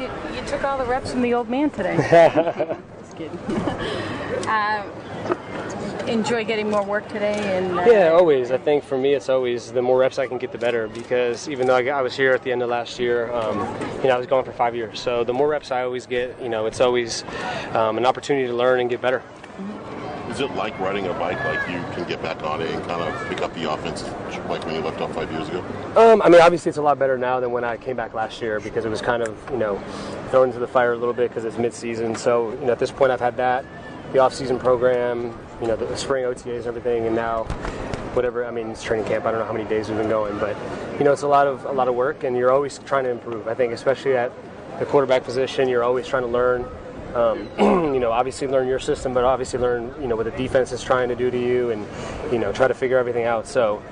[0.00, 1.96] You, you took all the reps from the old man today.
[3.00, 3.38] Just kidding.
[4.48, 4.82] uh,
[6.06, 8.50] enjoy getting more work today and uh, Yeah, always.
[8.50, 10.88] I think for me, it's always the more reps I can get, the better.
[10.88, 13.58] Because even though I, got- I was here at the end of last year, um,
[13.98, 14.98] you know, I was gone for five years.
[14.98, 17.22] So the more reps I always get, you know, it's always
[17.74, 19.22] um, an opportunity to learn and get better.
[20.40, 23.02] Is it like riding a bike, like you can get back on it and kind
[23.02, 24.04] of pick up the offense
[24.48, 25.62] like when you left off five years ago?
[25.96, 28.40] Um, I mean, obviously, it's a lot better now than when I came back last
[28.40, 29.78] year because it was kind of, you know,
[30.30, 32.16] thrown into the fire a little bit because it's mid-season.
[32.16, 33.66] So, you know, at this point, I've had that,
[34.14, 37.44] the off-season program, you know, the spring OTAs and everything, and now
[38.14, 38.46] whatever.
[38.46, 39.26] I mean, it's training camp.
[39.26, 40.56] I don't know how many days we've been going, but
[40.98, 43.10] you know, it's a lot of a lot of work, and you're always trying to
[43.10, 43.46] improve.
[43.46, 44.32] I think, especially at
[44.78, 46.66] the quarterback position, you're always trying to learn.
[47.14, 47.48] Um,
[47.94, 50.82] you know, obviously learn your system, but obviously learn, you know, what the defense is
[50.82, 51.86] trying to do to you, and
[52.32, 53.46] you know, try to figure everything out.
[53.46, 53.82] So,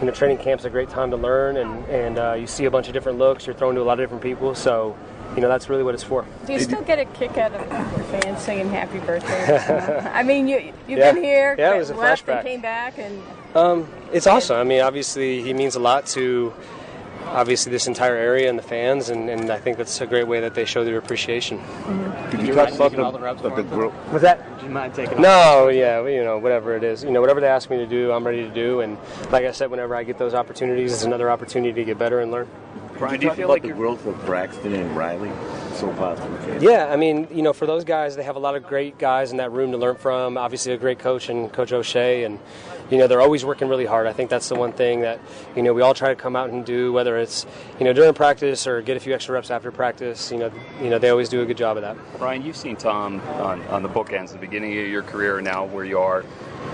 [0.00, 2.64] you know, training camp's are a great time to learn, and and uh, you see
[2.64, 3.46] a bunch of different looks.
[3.46, 4.96] You're thrown to a lot of different people, so
[5.34, 6.26] you know, that's really what it's for.
[6.46, 10.08] Do you still get a kick out of your fans singing "Happy Birthday"?
[10.12, 11.12] I mean, you you've Yeah.
[11.12, 12.36] been here, Yeah, it was a left flashback.
[12.38, 13.22] and came back, and
[13.54, 14.56] Um, it's awesome.
[14.56, 16.52] I mean, obviously, he means a lot to
[17.32, 20.40] obviously this entire area and the fans, and, and I think that's a great way
[20.40, 21.60] that they show their appreciation.
[22.30, 23.94] Could you talk about the, about the growth?
[24.12, 24.58] Was that?
[24.58, 27.40] Do you mind taking No, yeah, well, you know, whatever it is, you know, whatever
[27.40, 28.80] they ask me to do, I'm ready to do.
[28.80, 28.98] And
[29.30, 32.30] like I said, whenever I get those opportunities, it's another opportunity to get better and
[32.30, 32.48] learn.
[33.02, 35.32] Brian, do you you feel about like the you're growth of Braxton and Riley
[35.74, 36.14] so far?
[36.14, 38.64] from the Yeah, I mean, you know, for those guys, they have a lot of
[38.64, 40.38] great guys in that room to learn from.
[40.38, 42.38] Obviously, a great coach and Coach O'Shea, and
[42.90, 44.06] you know, they're always working really hard.
[44.06, 45.18] I think that's the one thing that
[45.56, 47.44] you know we all try to come out and do, whether it's
[47.80, 50.30] you know during practice or get a few extra reps after practice.
[50.30, 51.96] You know, you know, they always do a good job of that.
[52.18, 55.64] Brian, you've seen Tom on, on the bookends, the beginning of your career, and now
[55.64, 56.24] where you are,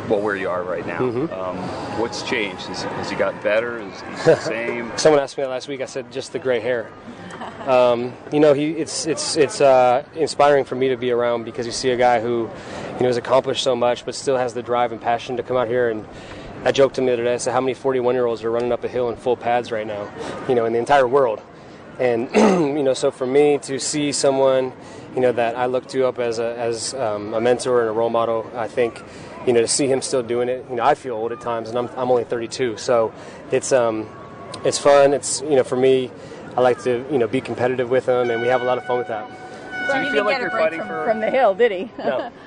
[0.09, 0.99] well, where you are right now.
[0.99, 1.33] Mm-hmm.
[1.33, 1.57] Um,
[2.01, 2.67] what's changed?
[2.67, 3.79] Has, has he gotten better?
[3.79, 4.93] Is he the same?
[4.97, 5.81] Someone asked me that last week.
[5.81, 6.91] I said just the gray hair.
[7.67, 11.67] Um, you know, he it's it's it's uh, inspiring for me to be around because
[11.67, 12.51] you see a guy who,
[12.95, 15.57] you know, has accomplished so much, but still has the drive and passion to come
[15.57, 16.07] out here and.
[16.65, 17.35] I joked to him the other day.
[17.35, 20.13] I said, "How many 41-year-olds are running up a hill in full pads right now?
[20.49, 21.41] You know, in the entire world."
[22.01, 22.29] And
[22.77, 24.73] you know, so for me to see someone,
[25.15, 27.93] you know, that I look to up as a as um, a mentor and a
[27.93, 29.03] role model, I think,
[29.47, 30.65] you know, to see him still doing it.
[30.69, 33.13] You know, I feel old at times, and I'm I'm only 32, so
[33.51, 34.09] it's um
[34.65, 35.15] it's fun.
[35.15, 36.11] It's you know, for me,
[36.57, 38.85] I like to you know be competitive with him, and we have a lot of
[38.85, 39.29] fun with that.
[39.29, 41.31] well, you he feel didn't like get a you're break fighting from, for- from the
[41.31, 41.91] hill, did he?
[41.99, 42.31] No.